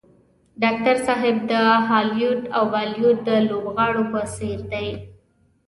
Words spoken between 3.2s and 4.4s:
د لوبغاړو په